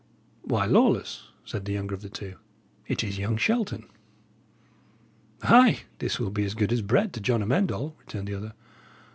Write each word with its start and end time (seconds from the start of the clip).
"Why, 0.41 0.65
Lawless," 0.65 1.27
said 1.45 1.65
the 1.65 1.73
younger 1.73 1.93
of 1.93 2.01
the 2.01 2.09
two, 2.09 2.37
"it 2.87 3.03
is 3.03 3.19
young 3.19 3.37
Shelton." 3.37 3.85
"Ay, 5.43 5.81
this 5.99 6.19
will 6.19 6.31
be 6.31 6.43
as 6.43 6.55
good 6.55 6.73
as 6.73 6.81
bread 6.81 7.13
to 7.13 7.21
John 7.21 7.43
Amend 7.43 7.71
All," 7.71 7.95
returned 7.99 8.27
the 8.27 8.33
other. 8.33 8.53